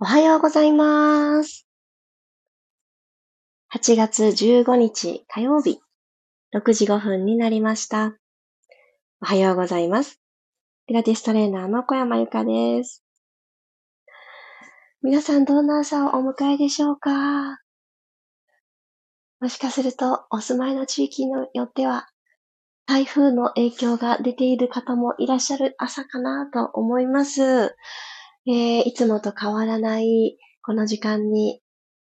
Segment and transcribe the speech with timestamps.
[0.00, 1.66] おはようございます。
[3.74, 5.80] 8月15日火曜日、
[6.54, 8.14] 6時5分になりました。
[9.20, 10.20] おはようございます。
[10.86, 13.02] ピラティストレーナーの小山由かです。
[15.02, 17.58] 皆さんどんな朝をお迎えでしょうか？
[19.40, 22.06] もしかするとお住まいの地域によっては
[22.86, 27.74] 台風の影響が出ている方もいらっしゃる朝かなと思います。
[28.50, 31.60] えー、いつもと変わらないこの時間に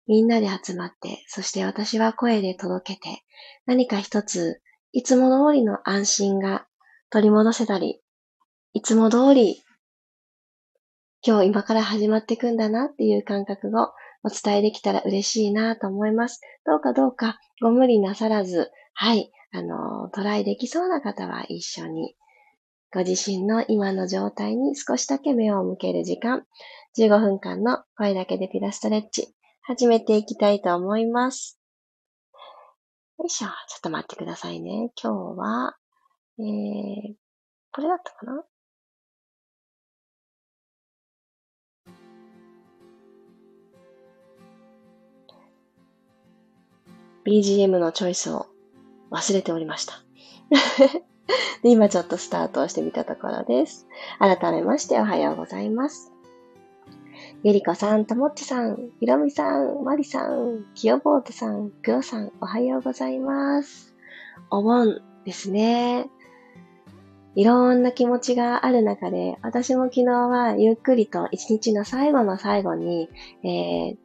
[0.06, 3.22] みんなで集まって、そして私は声で届けて、
[3.66, 4.62] 何か一つ、
[4.92, 6.66] いつも通りの安心が
[7.10, 8.00] 取り戻せたり、
[8.72, 9.62] いつも通り、
[11.22, 16.40] 今日今から始まっていくんだなっていう感覚をお伝えできたら嬉しいなと思います。
[16.64, 22.16] どうかどうかご無理なさらず、はい、あの、トライできそうな方は一緒に
[22.92, 26.44] ご自身の今の状態に少しだけ目を向ける時間、
[26.98, 31.60] 15分間の声だけでピラストレッチ、始めていきたいと思います。
[33.20, 33.46] よいしょ。
[33.46, 34.90] ちょっと待ってくださいね。
[35.00, 35.76] 今日は、
[36.40, 37.15] えー、
[37.70, 38.42] これだったかな
[47.24, 48.48] ？BGM のチョイスを
[49.12, 50.02] 忘れておりました。
[51.62, 53.86] で今ちょっとスタートをしてみたところです。
[54.18, 56.12] 改めましておはようございます。
[57.42, 63.95] ゆりこさん、ともっちさん、ひろみさん、まりさん、きよぼーとさん、くろさん、おはようございます。
[64.50, 66.10] お盆ですね。
[67.34, 73.09] いろんな気持ちがある中で、私も昨日はゆっくりと一日の最後の最後に、
[73.42, 73.97] えー、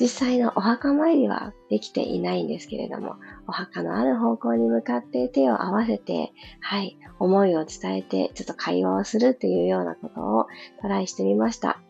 [0.00, 10.46] 実際のお墓参りはできていないんですけれども、お墓のある方向に向かって手を合わせて、はい、思いを伝えて、ちょっと会話をするっていうようなことを
[10.80, 11.82] トライしてみました。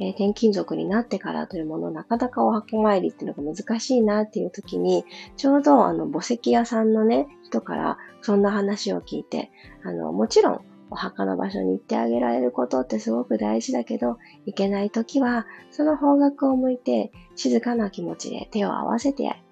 [0.00, 5.04] えー、転勤族になってからというもの、なかなかお墓参りっていうのが難しいなっていう時に、
[5.36, 9.50] ちょうどあの墓石屋さんのね、人からそんな話を聞いて、
[9.82, 10.60] あの、もちろん
[10.90, 19.42] お墓の場所に行ってあげられることってすごく大事だけど、行けないときは、その方角を向いて静かな気持ちで手を合わせて、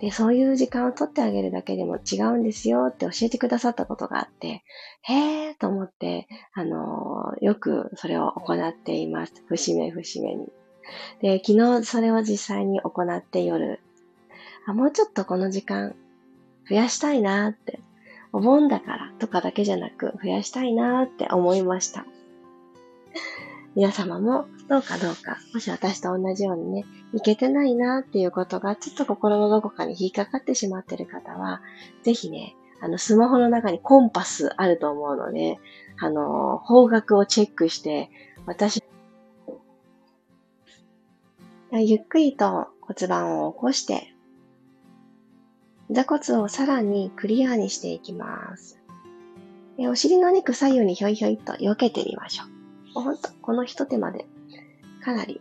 [0.00, 4.62] で、そういう時間を取ってあげるだけでも違うんですよって教えてくださったことがあって、
[5.02, 9.32] へーと思って、あのー、よくそれを行っています。
[9.48, 10.46] 節目節目に。
[11.20, 13.80] で、昨日それを実際に行って夜、
[14.66, 15.96] あ、もうちょっとこの時間
[16.68, 17.80] 増やしたいなって
[18.32, 22.06] お盆だからとかだけじゃなく増やしたいなって思いました。
[23.74, 26.84] 皆様もどうかどうか、もし私と同じようにね、
[27.14, 31.62] いけてないなっていうことがちょっと心のどこかに引っかかってしまってる方は、
[32.02, 35.58] ぜひね、あの、スマホの中にコンパスあると思うので、
[36.00, 38.10] あの、方角をチェックして、
[38.46, 38.82] 私、
[41.72, 44.14] ゆっくりと骨盤を起こして、
[45.90, 48.78] 座骨をさらにクリアにしていきます。
[49.78, 53.02] お尻の肉左右にひょいひょいと避けてみましょう。
[53.02, 54.26] ほんと、この一手間で
[55.02, 55.40] かなり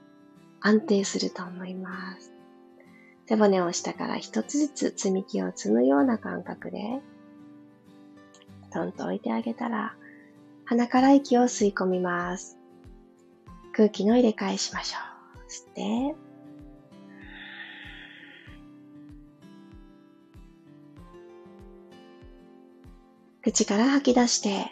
[0.62, 2.32] 安定すると思います。
[3.28, 7.02] 背骨を下から一つずつ積み木を積むような感覚で、
[8.72, 9.96] トンと置いてあげたら、
[10.66, 12.58] 鼻から息を吸い込みます。
[13.74, 14.98] 空気の入れ替えしましょ
[15.36, 15.52] う。
[15.52, 16.27] 吸って、
[23.48, 24.70] 口から吐き出して、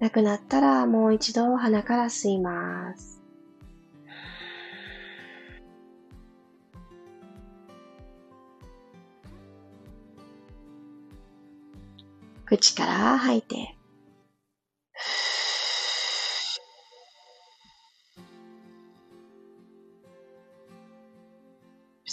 [0.00, 3.22] なくなったらもう一度鼻から吸います。
[12.46, 13.76] 口から吐いて、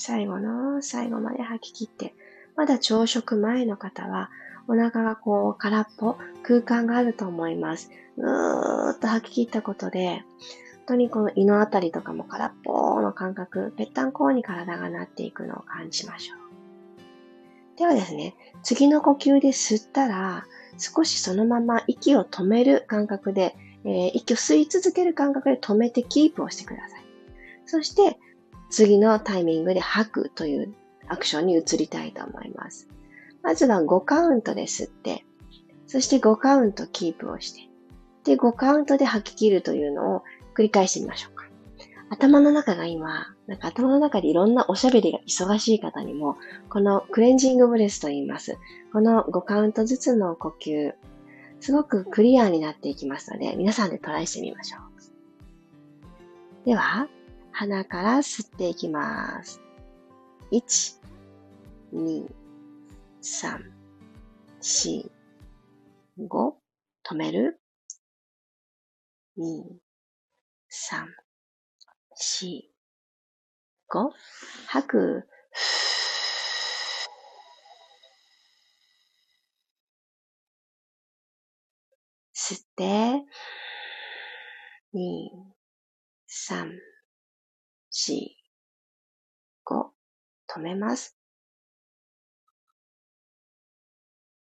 [0.03, 2.15] 最後の最後まで吐き切って、
[2.55, 4.31] まだ朝食前の方は、
[4.67, 7.91] お腹がこう空っぽ、空間があると思います。
[8.17, 10.23] うーっと吐き切ったことで、
[10.77, 17.77] 本当にこの胃のあたりとかも空っぽの感覚、ぺったんこに体がなっていくのを感じましょう。
[17.77, 18.33] ではですね、
[18.63, 20.45] 次の呼吸で吸ったら、
[20.79, 23.55] 少しそのまま息を止める感覚で、
[23.85, 27.05] えー、息を吸い続ける感覚で止めてキープをしてください。
[27.67, 28.17] そして、
[28.71, 30.73] 次のタイミングで吐くという
[31.07, 32.87] アクションに移りたいと思います。
[33.43, 35.25] まずは5カウントで吸って、
[35.87, 37.69] そして5カウントキープをして、
[38.23, 40.23] で、5カウントで吐き切るというのを
[40.55, 41.45] 繰り返してみましょうか。
[42.09, 46.37] 頭の中が今、なんか頭の中でいろんなおしゃべりが忙しい方にも、
[46.69, 48.57] このクレンジングブレスと言います。
[48.93, 50.93] この5カウントずつの呼吸、
[51.59, 54.91] すごくクリアになっていきますので、皆さんでトライしてみましょう。
[56.65, 57.07] では、
[57.53, 59.61] 鼻から吸っていきます。
[60.51, 60.99] 1、
[61.93, 62.25] 2、
[63.21, 63.59] 3、
[64.61, 65.09] 4、
[66.17, 66.53] 5、
[67.03, 67.61] 止める。
[69.37, 69.43] 2、
[70.69, 71.05] 3、
[72.17, 72.61] 4、
[73.89, 74.09] 5、
[74.67, 75.27] 吐く。
[82.33, 82.83] 吸って、
[84.93, 85.29] 2、
[86.27, 86.90] 3、
[87.93, 88.29] 4、
[89.65, 89.91] 5、
[90.47, 91.17] 止めます。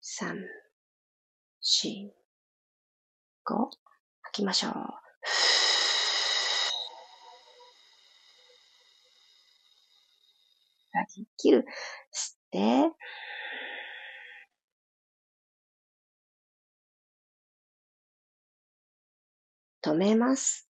[0.02, 0.36] 3、
[1.62, 2.12] 4、
[3.46, 3.70] 5、
[4.22, 4.74] 吐きましょう。
[10.94, 11.66] 吐き切る。
[12.14, 12.60] 吸って、
[19.82, 20.73] 止めます。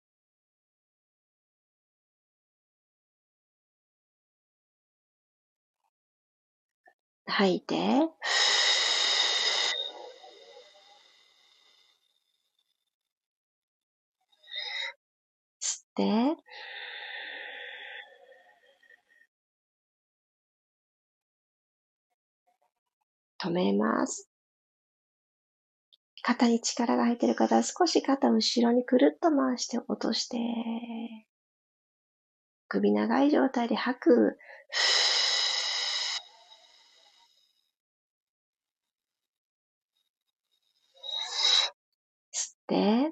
[7.30, 7.76] 吐いて、
[15.62, 16.36] 吸って、
[23.42, 24.30] 止めます。
[26.22, 30.38] 肩に力が入っている方は少し肩を後ろにくるっと回して落として、
[32.68, 34.38] 首長い状態で吐く。
[42.32, 43.12] 吸って、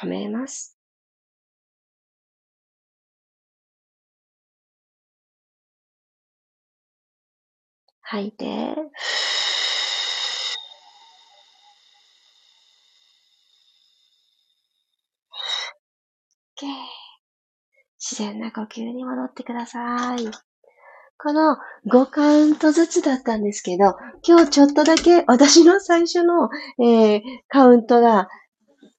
[0.00, 0.78] 止めます。
[8.10, 8.44] 吐いて、
[16.56, 16.66] OK。
[17.98, 20.24] 自然な呼吸に戻ってください。
[21.18, 21.56] この
[21.92, 23.96] 5カウントずつだったんですけど、
[24.26, 26.48] 今日ちょっとだけ私の最初の、
[26.80, 28.28] えー、カウントが、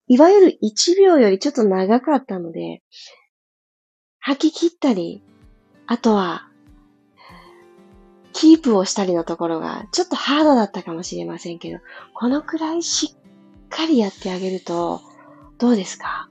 [0.09, 2.81] いわゆる1秒よりちょっと長かったので、
[4.19, 5.23] 吐き切ったり、
[5.85, 6.47] あとは
[8.33, 11.79] キープをしたりのところがちょっとハードだったかもしれませんけど、
[12.15, 15.01] このくらいしっかりやってあげると、
[15.59, 16.27] どうですか？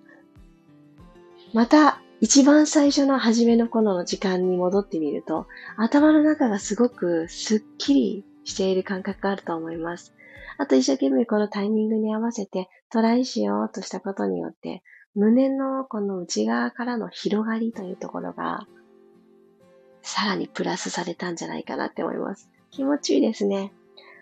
[1.55, 5.47] また、一番最初の初めの頃の時間に戻ってみると、
[5.77, 10.15] 頭の中がすごくスッキリしている感覚があると思います。
[10.57, 14.83] あと一生懸命このタイミングに合わせてトライしようとしたことによって、
[15.15, 18.67] 胸のこの内側からの広がりというところが
[20.03, 22.49] さらにプラスされたんじゃないかなって思います。
[22.71, 23.73] 気持ちいいですね。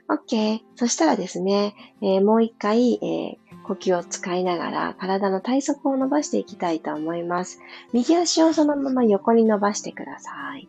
[0.09, 0.61] OK。
[0.77, 7.61] そしたらですね、えー、もう一回、えー、呼吸を使いながら体の体側を伸ばしていきたいと思います。
[7.93, 10.69] 右足をそのまま横に伸ばしてください。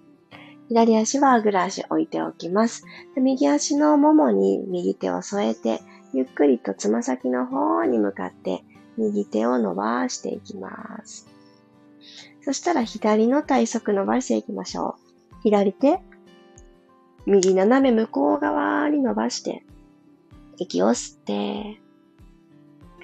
[0.69, 2.83] 左足はあぐら足置いておきます。
[3.15, 5.81] 右足のももに右手を添えて、
[6.17, 8.63] ゆっくりとつま先の方に向かって
[8.97, 11.27] 右手を伸ばしていきます。
[12.41, 15.35] そしたら左の体側伸ばしていきましょう。
[15.43, 15.99] 左手、
[17.27, 19.63] 右斜め向こう側に伸ばして、
[20.57, 21.79] 息を吸って、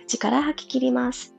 [0.07, 1.35] 口から吐き切ります。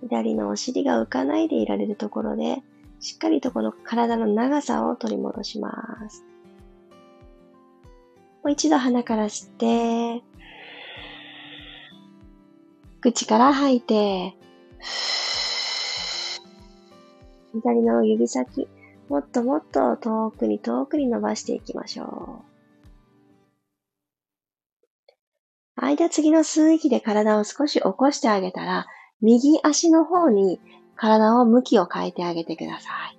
[0.00, 2.60] 左のお尻が浮かないでいられるところで、
[2.98, 6.24] しっかりとこの体の長さを取り戻します。
[8.42, 10.24] もう一度鼻から吸って、
[13.00, 14.34] 口から吐いて、
[17.52, 18.68] 左の指先、
[19.08, 22.42] もっともっと遠くに遠くに伸ばしていきましょ
[25.76, 25.80] う。
[25.80, 25.96] はい。
[25.96, 28.86] では次の吸う息で体を少し起こしてあげたら、
[29.20, 30.60] 右足の方に
[30.96, 33.18] 体を向きを変えてあげてください。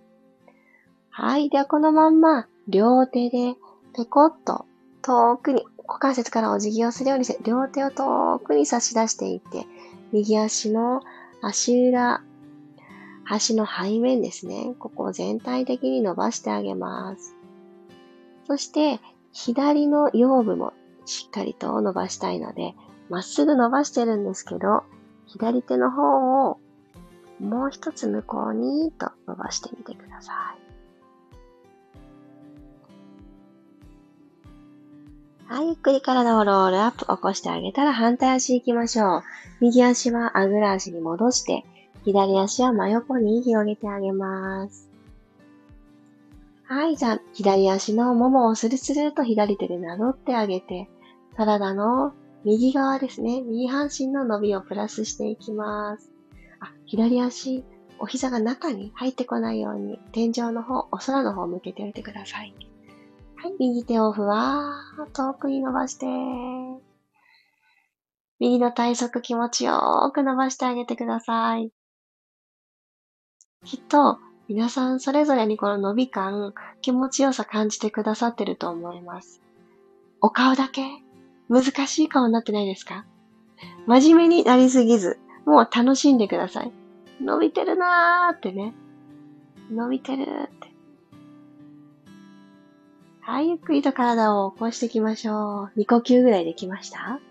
[1.10, 1.50] はい。
[1.50, 3.56] ではこのまんま、両手で
[3.96, 4.66] ペコッと
[5.04, 9.68] 遠くに股関節からお辞儀をするようにして、両手を遠くに差し出していって、
[10.12, 11.02] 右足の
[11.42, 12.24] 足裏、
[13.26, 14.76] 足の背面ですね。
[14.80, 17.36] ここを全体的に伸ばしてあげます。
[18.48, 19.00] そして、
[19.32, 20.74] 左の腰部も
[21.06, 22.76] しっかりと伸ばしたいので、
[23.10, 24.84] まっすぐ伸ばしてるんですけど、
[25.26, 26.60] 左手の方を
[27.40, 30.63] もう一つ向こうにと伸ばしてみてください。
[35.48, 39.24] はい、ゆっくり体をロールアップ起こしてあげたら反対足行きましょう。
[39.60, 41.64] 右足はあぐら足に戻して、
[42.06, 44.90] 左足は真横に広げてあげます。
[46.66, 50.90] はい、じゃあ、左足のももをスルスルと左手でなぞってあげて、
[51.36, 52.14] 体の
[52.46, 56.12] 右側ですね、右半身の伸びをプラスしていきます。
[56.60, 57.64] あ、左足、
[58.00, 62.56] お膝が中に入ってこないように、天井の方、お空の方を向けておいてください。
[63.44, 66.06] はい、右手をふわーっと遠くに伸ばして、
[68.40, 71.70] 右の体側気持ちよく伸ばしてあげてください。
[73.66, 79.42] きっと、皆さんそれぞれにこの伸び感、気持ちよさ感じてくださってると思います。
[80.22, 80.86] お顔だけ？
[81.50, 83.04] 難しい顔になってないですか？
[83.88, 86.72] 真面目になりすぎず、もう楽しんでください。
[87.22, 88.74] 伸びてるなーってね。
[89.70, 90.26] 伸びてるっ
[90.62, 90.73] て。
[93.26, 95.80] はい、ゆっくりと体を起こしていきましょう。
[95.80, 97.22] 2呼吸ぐらいできました？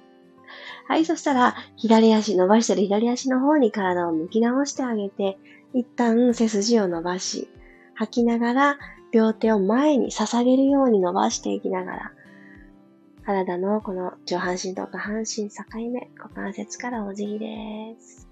[0.89, 5.37] はい、そしたら、左足、伸ばしてる左足の方に体を向き直してあげて、
[5.75, 7.51] 一旦背筋を伸ばし、
[7.95, 8.79] 吐きながら、
[9.13, 12.13] 両手を前に捧げるように伸ばしていきながら、
[13.27, 18.31] 体のこの上半身と下半身境目、股関節からお辞儀です。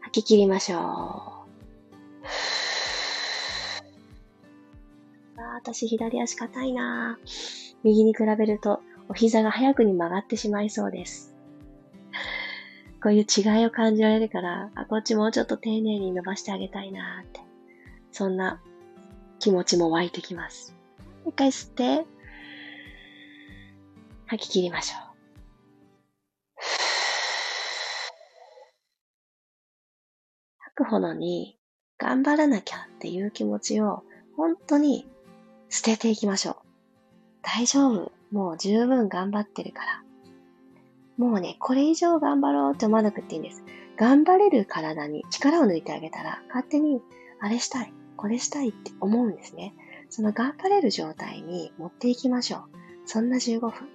[0.00, 2.69] 吐き切りましょう。
[5.54, 7.18] 私左足硬いな
[7.82, 11.34] 右に比べるとお膝が早くに曲がってしまいそうです。
[13.02, 17.40] こういう違いを感じられるから、あ、こっちもうちょっと丁寧に伸ばしてあげたいなって。
[18.12, 18.60] そんな
[19.38, 20.76] 気持ちも湧いてきます。
[21.26, 22.06] 一回吸って、
[24.26, 25.00] 吐き切りましょう。
[30.58, 31.58] 吐くほどに
[31.98, 34.04] 頑張らなきゃっていう気持ちを
[34.36, 35.06] 本当に
[35.70, 36.56] 捨てていきましょう。
[37.42, 38.12] 大丈夫。
[38.32, 40.02] もう十分頑張ってるから。
[41.16, 43.62] もうね、これ以上頑張ろうって思わなくていいんです。
[43.96, 47.00] 頑張れる体に力を抜いてあげたら、勝手に、
[47.38, 49.74] あれしたい、これしたいって思うんですね。
[50.08, 52.62] その頑張れる状態に持っていきましょう。
[53.06, 53.88] そんな15分。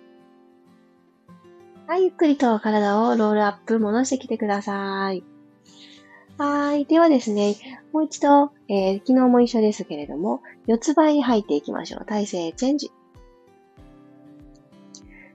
[1.87, 5.34] はい、ゆっくりと体をロールアップ戻してきてください。
[6.37, 6.85] はい。
[6.85, 7.55] ではですね、
[7.93, 12.05] もう一度、えー、昨日も一緒ですけれども、四つ倍に入っていきましょう。
[12.05, 12.91] 体勢チェンジ。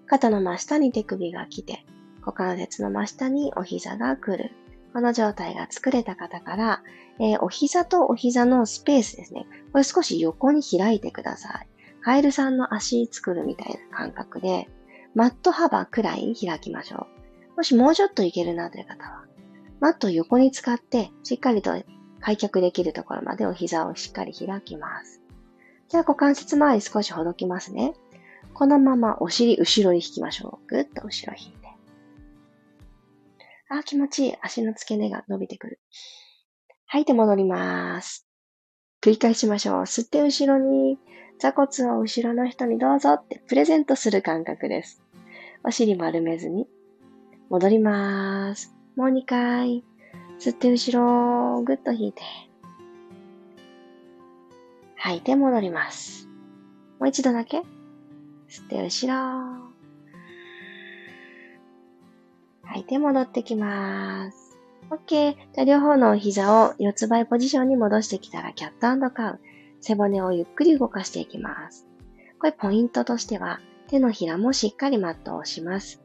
[0.07, 1.87] 肩の真下に手首が来て、
[2.21, 4.51] 股関節の真下にお膝が来る。
[4.93, 6.83] この状態が作れた方から、
[7.19, 9.47] えー、お膝とお膝のスペースですね。
[9.73, 11.69] これ少し横に開いてください。
[12.03, 14.69] カエルさんの足作るみたいな感覚で、
[15.15, 17.07] マット幅くらい開きましょ
[17.55, 17.57] う。
[17.57, 19.25] もしもうちょっといけるなという方は、
[19.81, 21.73] マットを横に使って、しっかりと
[22.21, 25.21] 開脚できるところまでお膝をしっかり開きます。
[25.89, 27.95] じゃあ股関節周り少しほどきますね。
[28.53, 30.67] このままお尻後ろに引きましょう。
[30.69, 31.69] ぐっと後ろ引いて。
[33.71, 34.35] あ、気持ちいい。
[34.43, 35.81] 足の付け根が伸びてくる。
[36.87, 38.27] 吐いて戻ります。
[39.01, 39.83] 繰り返しましょう。
[39.83, 40.99] 吸って後ろに、
[41.39, 45.03] 座骨を後ろの人にどうぞってプレゼントする感覚です。
[45.65, 46.69] お尻丸めずに。
[47.49, 48.80] 戻ります。
[48.97, 49.85] もう2回。
[50.39, 52.23] 吸って後ろ、ぐっと引いて。
[54.97, 56.29] 吐いて戻ります。
[56.99, 57.63] もう一度だけ。
[58.49, 59.71] 吸って後ろ。
[62.65, 64.59] 吐いて戻ってきます。
[64.91, 65.35] OK。
[65.35, 69.41] じゃあ両方の膝を四つ倍ポジションに戻してきたらキャットカウ。
[69.81, 71.87] 背骨をゆっくり動かしていきます。
[72.39, 76.03] これポイントとしては手のひらもしっかりマットを押します。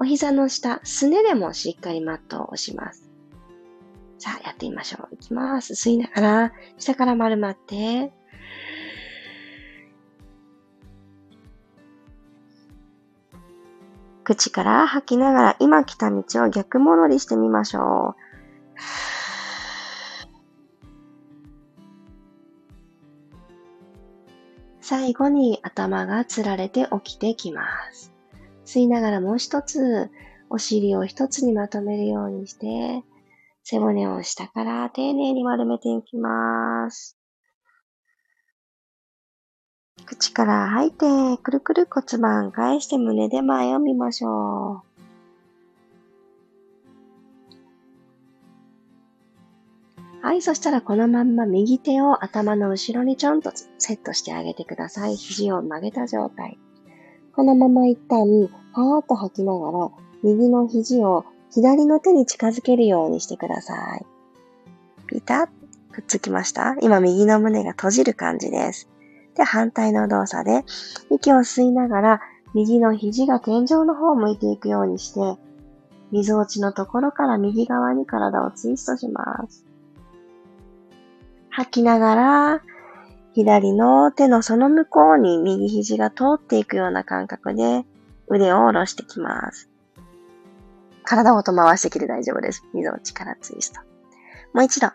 [0.00, 3.10] お膝の下、すねでもしっかりマットを押します。
[4.18, 5.14] さあ、やってみましょう。
[5.14, 5.74] いきます。
[5.74, 8.10] 吸いながら、下から丸まって、
[14.24, 18.20] 口から吐きながら今来た道を逆戻りしてみましょう。
[24.80, 28.09] 最後に頭がつられて起きてきます。
[28.70, 30.10] 吸いながらもう一つ、
[30.48, 33.02] お尻を一つにまとめるようにして、
[33.64, 37.18] 背骨を下から丁寧に丸めていきます。
[40.06, 44.90] 口から吐いて、くるくる骨盤返して胸で前を見ましょう。
[50.22, 55.16] はい、そしたらこのまんま右手を頭の後ろにちょんとセットしてあげてください。
[55.16, 56.56] 肘を曲げた状態。
[57.40, 59.90] このまま一旦、はーっと吐きながら、
[60.22, 64.04] 右の肘を左の手に近づけるようにしてください。
[65.06, 65.46] ピタッ、
[65.90, 68.90] くっつきました今右の胸が閉じる感じです。
[69.34, 70.66] て反対の動作で、
[71.10, 72.20] 息を吸いながら、
[72.52, 75.40] 右の肘が天井の方を向いていくようにして、
[76.10, 79.64] 溝落ちのところから右側に体をツイストします。
[81.48, 82.62] 吐きながら、
[83.34, 87.84] 左の手のその向こうに右肘が通っていくような感覚で
[88.28, 89.68] 腕を下ろしてきます。
[91.04, 92.64] 体をと回してきて大丈夫です。
[92.72, 93.80] 溝落ちからツイスト。
[94.52, 94.88] もう一度、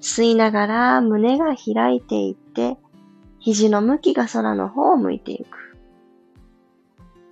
[0.00, 2.76] 吸いながら胸が開いていって、
[3.38, 5.58] 肘の向きが空の方を向いていく。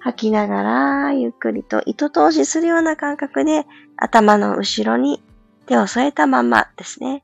[0.00, 3.66] 吐きながら、ゆっくりと糸通しするような感覚で、
[3.96, 5.22] 頭の後ろに
[5.66, 7.22] 手を添えたままですね。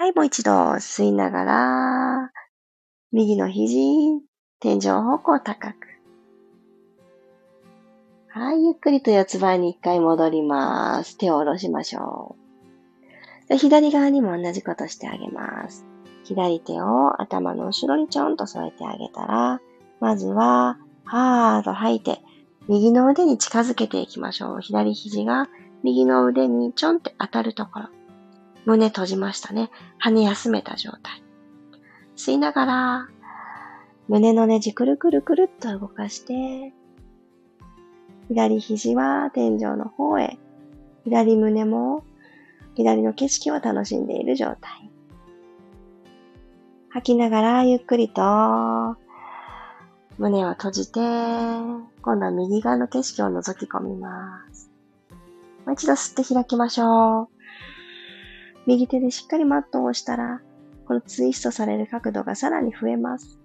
[0.00, 2.30] はい、もう一度吸いながら、
[3.12, 3.76] 右の肘、
[4.58, 5.76] 天井方向高く。
[8.30, 11.18] はい、ゆっくりと四つ倍に一回戻ります。
[11.18, 12.34] 手を下ろしましょ
[13.44, 13.48] う。
[13.50, 15.84] で左側にも同じことしてあげます。
[16.24, 19.60] 左手を頭の後ろにちょんと添えてあげたら、
[20.00, 22.22] まずは、はーと吐いて、
[22.68, 24.60] 右の腕に近づけていきましょう。
[24.62, 25.50] 左肘が
[25.82, 27.99] 右の腕にちょんって当たるところ。
[28.66, 29.70] 胸閉じましたね。
[29.98, 31.22] 羽休めた状態。
[32.16, 33.08] 吸いながら、
[34.08, 36.74] 胸のネジくるくるくるっと動かして、
[38.28, 40.38] 左肘は天井の方へ、
[41.04, 42.04] 左胸も
[42.74, 44.90] 左の景色を楽しんでいる状態。
[46.90, 48.96] 吐きながらゆっくりと
[50.18, 54.70] 胸を閉じて、今度は右側の景色を覗き込みます。
[55.64, 57.39] もう一度吸って開きましょう。
[58.70, 60.40] 右手でしっかりマットを押したら、
[60.86, 63.40] このツイストされる角度がさらに増えます。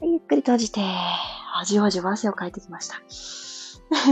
[0.00, 0.80] ゆっくり閉じて、
[1.60, 2.96] おじわじわ汗をかいてきました。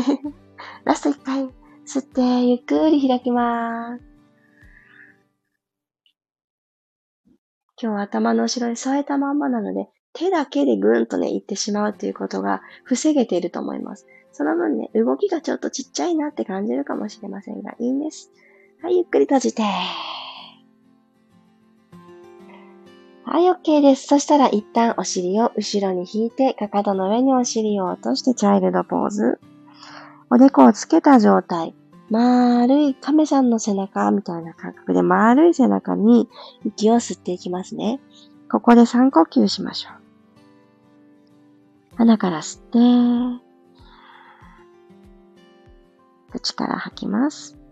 [0.85, 1.49] ラスト一回
[1.87, 4.05] 吸って、ゆっくり開きます。
[7.81, 14.07] 今日は頭の後ろに添えたまんまなので、手だけでぐんとね、行ってしまうということが防げていると思います。
[14.33, 18.31] その分ね、動きがちょっとちっちゃいなって感じるかもしれませんが、いいんです。
[18.85, 19.63] はい、ゆっくり閉じて。
[19.63, 19.69] は
[23.41, 24.07] い、OK です。
[24.07, 29.41] そしたら一旦お尻を後ろに引いて、かかとの上にお尻を落としてチャイルドポーズ。
[30.29, 31.75] おでこをつけた状態。
[32.11, 36.29] 丸い亀さんの背中みたいな感覚で丸い背中に
[36.67, 38.01] 息を吸っていきますね。
[38.51, 39.89] ここで3呼吸しましょ
[41.95, 41.97] う。
[41.97, 42.61] 鼻から吸っ
[43.41, 43.45] て、
[46.33, 47.64] 口から吐きます。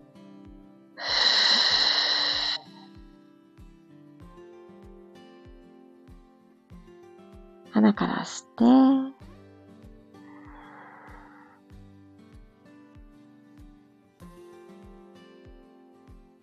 [7.71, 8.47] 鼻から吸っ
[9.11, 9.15] て、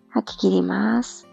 [0.09, 1.27] 吐き切ります。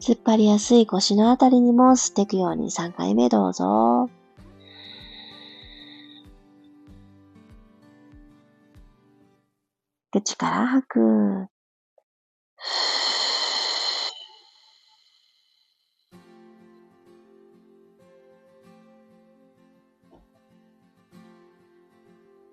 [0.00, 4.10] 突っ張りやすい腰のあたりにも吸っていくように3回目どうぞ。
[10.40, 11.00] から吐く。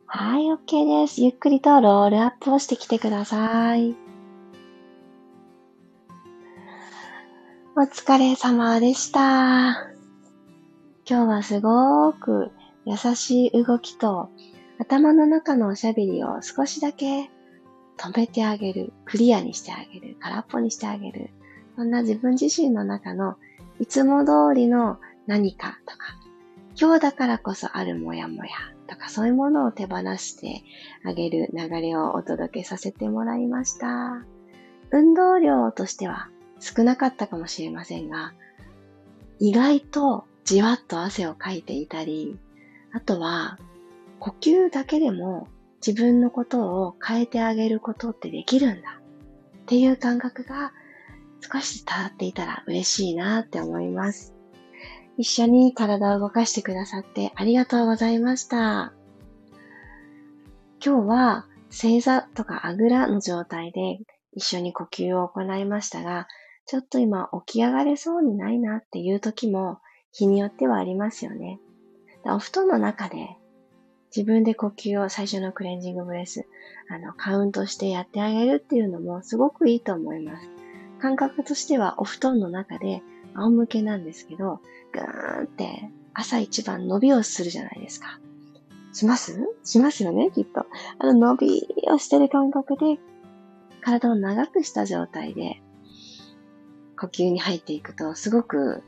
[0.08, 1.22] はい、OK です。
[1.22, 3.96] ゆっくりとロールアップをしてきてください。
[7.78, 9.88] お疲れ様でした。
[11.06, 12.52] 今日はすごく
[12.84, 14.30] 優しい動きと
[14.78, 17.30] 頭の中のおしゃべりを少しだけ
[17.98, 21.30] 止めてあげる、クリアにしてあげる、空っぽにしてあげる。
[21.76, 23.36] そんな自分自身の中の
[23.80, 26.16] いつも通りの何かとか、
[26.80, 28.52] 今日だからこそあるもやもや
[28.88, 30.64] とかそういうものを手放して
[31.04, 34.24] あげる流れをお届けさせてもらいました。
[34.92, 36.30] 運動量としては
[36.60, 38.34] 少なかったかもしれませんが、
[39.40, 42.40] 意外とじわっと汗をかいていたり、
[42.94, 43.60] あとは
[44.20, 45.48] 呼吸だけでも
[45.88, 49.00] 自分のことを変えてあげることってできるんだ
[49.62, 50.74] っていう感覚が
[51.40, 54.34] 少し伝わっていたら嬉しいなって思います。
[55.18, 58.92] 一緒に体を動かしてくださってありがとうございました。
[60.86, 64.00] 今日は正座とかあぐらの状態で
[64.34, 66.28] 一緒に呼吸を行いましたが、
[66.66, 69.80] ちょっと今起き上がれそうにないなっていう時も
[70.12, 71.62] 日によってはありますよね。
[72.26, 73.38] お布団の中で
[74.16, 76.48] 自分で呼吸を最初のクレンジングブレス、
[76.90, 80.50] あの、カウントしてやってあげるっていうのもすごくいいと思います。
[81.00, 83.04] 感覚としてはお布団の中で
[83.36, 84.62] 仰向けなんですけど、
[84.94, 88.20] ぐーんって朝一番伸びをするじゃないですか。
[88.94, 89.38] します？
[89.64, 90.66] しますよね、きっと。
[90.98, 92.98] あの、伸びをしてる感覚で、
[93.82, 95.62] 体を長くした状態で、
[97.00, 98.82] 呼吸に入っていくと、すごく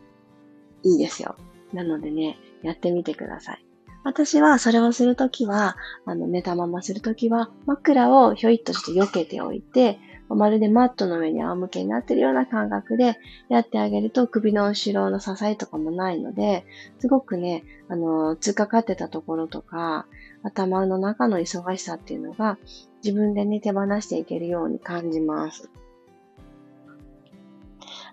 [0.81, 1.35] いいですよ。
[1.73, 3.65] なのでね、やってみてください。
[4.03, 9.99] 私はそれをするときは、あの、寝たままするときは、枕をひょいっとして避けておいて、
[10.35, 13.17] まるでマットの上に仰向けになってるような感覚で
[13.49, 16.65] やってあげると首の後ろの支えとかもないので、
[16.99, 20.05] すごくね、あの、突っかかってたところとか、
[20.43, 22.57] 頭の中の忙しさっていうのが
[23.03, 25.69] 自分でね、手放していけるように感じます。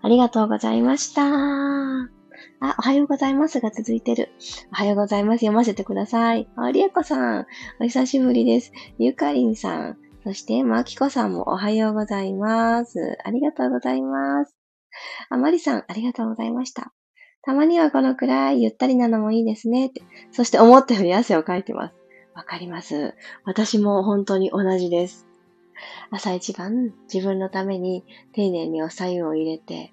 [0.03, 2.15] ありがとうございました。
[2.61, 4.31] あ、おはようございますが続いてる。
[4.73, 5.40] おはようございます。
[5.40, 6.49] 読ませてください。
[6.57, 7.47] あ、りえこさん、
[7.81, 8.73] お久しぶりです。
[8.99, 13.19] ゆかりんさん、そして、まきこさんもおはようございます。
[13.25, 14.57] ありがとうございます。
[15.29, 16.92] あまりさん、ありがとうございました。
[17.42, 19.87] たまにはこのくらいゆったりなのもいいですね。
[19.87, 20.03] って。
[20.33, 21.95] そして思ったより汗をかいてます。
[22.35, 23.14] わかります。
[23.45, 25.27] 私も本当に同じです。
[26.11, 29.92] 朝一番自分のために丁寧にお白湯を入れて、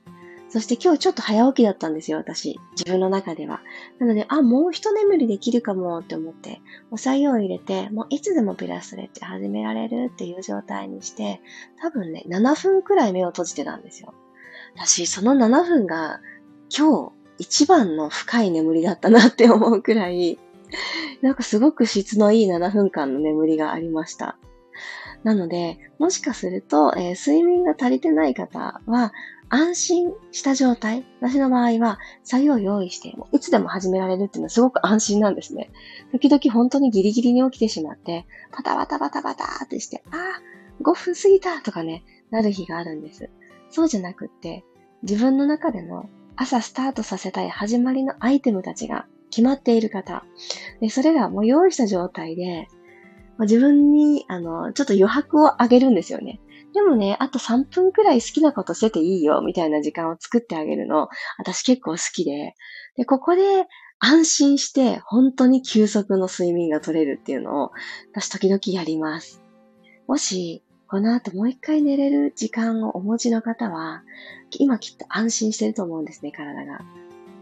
[0.54, 2.60] そして今日ちょっと早起きだったんですよ、私。
[2.74, 3.64] 自分の中では。
[3.98, 6.62] なので、あ、もう一眠りできるかもって思って、
[6.92, 11.42] お白湯を入れて、もういつでもピラストレッチ始められるっていう状態にして、
[11.82, 14.14] 多分ね、7分くらい目を閉じてたんですよ。
[14.76, 16.20] 私、その7分が
[16.70, 20.38] 今日一番の深い眠りだったなって思うくらい、
[21.24, 24.38] なんかすごく質のいい7分間の眠りがありました。
[25.24, 29.14] なので、もしかすると、えー、睡眠が足りてない方は、
[29.56, 31.06] 安心した状態？
[31.22, 35.70] 私の場合は、作業を用意して、いつでも始められるっていうのはすごく安心なんですね。
[36.12, 43.30] 時々本当にギリギリに起きてしまって、パタバタバタバタってして、ああ、5分過ぎたとかね、なる日があるんです。
[43.70, 44.66] そうじゃなくって、
[45.04, 50.26] 自分の中での朝スタートさせたい始まりのアイテムたちが決まっている方。
[50.82, 52.70] でそれらもう用意した状態で、
[53.40, 56.40] 自分に、あの、ちょっと余白をあげるんですよね。
[56.74, 61.08] でもね、あと3分くらい好きなことしてていいよ、みたいな時間を作ってあげるの、
[61.38, 62.56] 私結構好きで。
[62.98, 63.68] で、ここで
[64.00, 67.72] 安心して、本当に休息の睡眠が取れるっていうのを、
[68.12, 69.42] 私時々やります。
[70.08, 74.04] もし、この後もう一回寝れる時間をお持ちの方は、
[74.58, 76.82] 今きっと安心してると思うんですね、体が。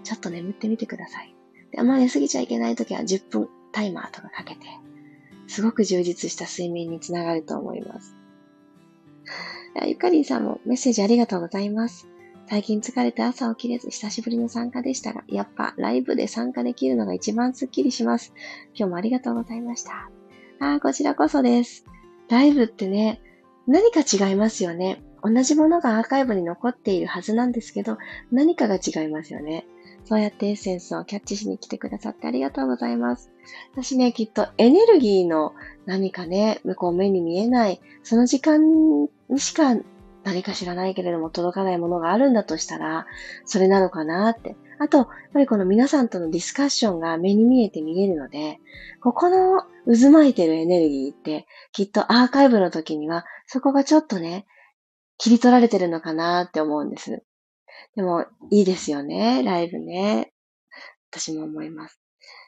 [0.03, 1.35] ちょっと眠ってみてください。
[1.71, 4.67] で、あんま寝すぎちゃいけないときは10分タイマーとかかけて、
[5.47, 8.20] すごく充実した睡眠につながると思います。
[9.85, 12.07] ゆかりんさんもメッセージありがとうございます。
[12.47, 18.33] 最近疲れて朝起きれず久しぶりの参加でしたが、やっぱライブで参加できるのが一番スッキリします。
[18.73, 20.09] 今日もありがとうございました。
[20.59, 21.85] ああ、こちらこそです。
[22.29, 23.21] ライブってね、
[23.67, 25.01] 何か違いますよね。
[25.23, 27.97] 同じものがアーカイブに残っているはずなんですけど、
[28.31, 29.65] 何かが違いますよね。
[30.05, 33.31] そうやってエッセンスをキャッチしに来てくださってありがとうございます。
[33.73, 35.53] 私ね、きっとエネルギーの
[35.85, 39.75] 何かね、向こう目に見えない、その時間にしか
[40.23, 43.07] 何か知らないけれども届かないものがあるんだとしたら、
[43.45, 44.55] それなのかなって。
[44.79, 48.59] あと、やっぱりこの皆さんとのディスカッションが目に見えて見えるので、
[49.01, 54.45] ここの渦巻いてるエネルギーって、きっとアーカイブの時には、そこがちょっとね、
[55.17, 57.23] 切り取られてるのかなって思うんです。
[57.95, 60.33] でも、いいですよね、ライブね。
[61.11, 61.99] 私も思います。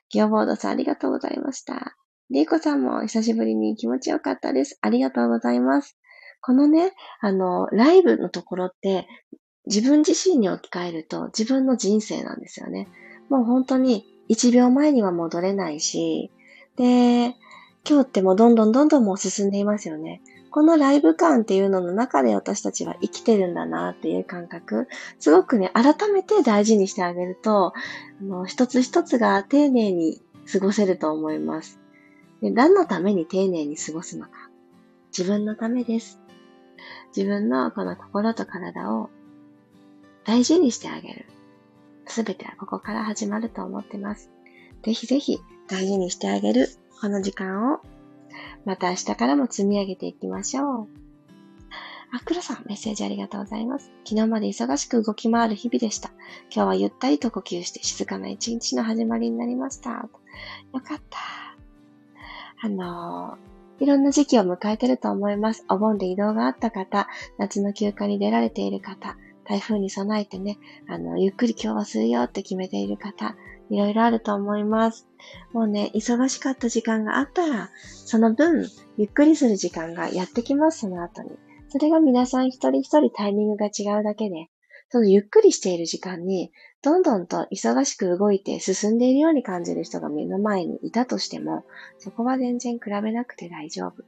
[0.10, 1.96] ギオボードさんありがとうございました。
[2.30, 4.78] リーコさんも久しぶりに気持ちよかったです。
[4.82, 5.98] ありがとうございます。
[6.42, 9.08] このね、あの、ライブのところって、
[9.66, 12.90] 自分自身に置き換えると自分の人生なんですよね。
[13.30, 16.32] もう本当に1秒前には戻れないし、
[16.76, 17.36] で、
[17.88, 20.22] 今日ってもうどんどんどんどんもう進んでいますよね。
[20.54, 24.88] このライブ感っていうのの中で私たちは生きてるんだなっていう感覚、
[25.18, 27.74] すごくね、改めて大事にしてあげると、
[28.22, 31.80] あの一つ一つが丁寧に過ごせると思います。
[32.40, 34.52] で何のために丁寧に過ごすのか。
[35.08, 36.20] 自分のためです。
[37.18, 39.10] 自分のこの心と体を
[40.24, 41.26] 大事にしてあげる。
[42.06, 44.30] すべてはここから始まると思ってます。
[44.84, 46.70] ぜひぜひ大事にしてあげる
[47.02, 47.80] この時間を
[48.66, 50.88] また明日からも積み上げていきましょう。
[52.16, 53.92] あ、黒さん、メッセージありがとうございます。
[54.06, 56.10] 昨日まで忙しく動き回る日々でした。
[56.54, 59.90] 今日はゆったりと呼吸して静かな一日の始まりになりました。
[59.90, 60.10] よ
[60.74, 61.20] かった。
[62.62, 65.66] あのー、いろんな時期を迎えてると思います。
[65.70, 67.08] お盆で移動があった方、
[67.40, 73.36] 夏の休暇に出られている方、台風に備えてね、あの、ゆっくり今日はするよって決めている方、
[73.74, 75.08] いろいろあると思います。
[75.52, 77.70] もうね、忙しかった時間があったら、
[78.06, 81.32] その分、ゆっくりする時間がやってきます、その後に。
[81.70, 84.50] それが皆さん一人一人タイミングが違うだけで、
[84.90, 86.52] そのゆっくりしている時間に、
[86.84, 91.64] どんどんと忙しく動いて進んでいるように感じる人が目の前にいたとしても、
[91.98, 94.04] そこは全然比べなくて大丈夫。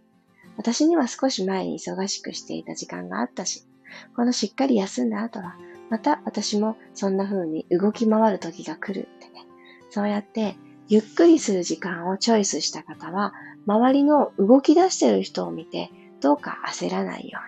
[0.58, 3.65] 私には少し前に忙しくしていた時間があったし、
[4.15, 5.56] このしっかり休んだ後は、
[5.89, 9.44] また私もそんな風に動き回る時が来るってね。
[9.95, 10.58] そうやって
[10.89, 13.34] ゆっくりする時間をチョイスした方は、
[13.65, 17.39] 周りの動き出してる人を見て、どうか焦らないよ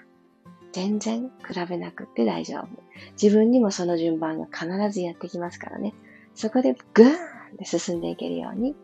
[0.64, 0.72] うに。
[0.72, 2.68] 全然比べなくって大丈夫。
[3.22, 5.94] 自分にもその順番が必ずやってきますからね。
[6.36, 7.16] そこでグーンっ
[7.58, 8.78] て進んでいけるように、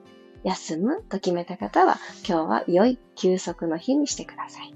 [0.43, 4.75] 休むと決めた方は、今日は良い休息の日にしてください。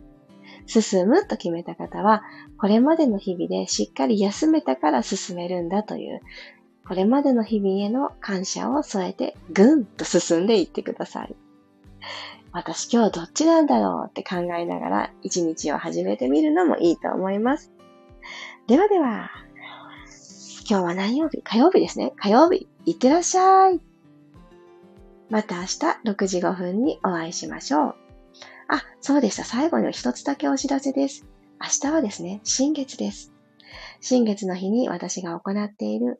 [0.66, 2.24] 進むと決めた方は、
[2.58, 6.22] これまでの日々でしっかり休めたから進めるんだという、
[6.88, 11.36] これまでの日々への感謝を添えて、ぐんと進んでいってください。
[12.54, 17.72] 私今日どっちなんだろうって考えながら一日を始めてみるのもいいと思います。
[18.68, 19.30] ではでは、
[20.70, 21.42] 今日は何曜日？
[21.44, 22.14] 火曜日ですね。
[22.18, 23.82] 火曜日、いってらっしゃい。
[25.30, 25.68] また明日
[26.06, 27.96] 6時5分にお会いしましょう。
[28.70, 29.44] あ、そうでした。
[29.44, 31.26] 最後に一つだけお知らせです。
[31.62, 33.34] 明日はですね、新月です。
[34.00, 36.20] 新月の日に私が行っている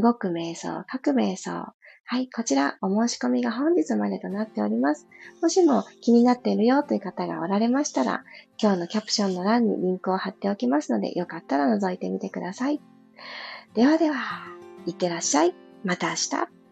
[0.00, 1.72] 動く瞑想、書く瞑想。
[2.06, 5.06] はい、こちらお申し込みが本日までとなっております。
[5.40, 8.24] もしも気になっているよという方がおられましたら、
[8.60, 12.80] 今日のキャプションの欄にリンクを貼っておきますので、よかったら覗いてみてください。
[13.74, 14.16] ではでは、
[14.86, 15.54] いってらっしゃい。
[15.84, 16.63] また明日。